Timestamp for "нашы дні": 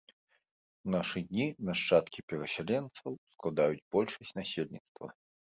0.95-1.45